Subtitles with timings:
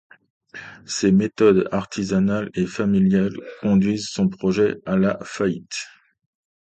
[0.87, 5.85] Ses méthodes artisanales et familiales conduisent son projet à la faillite.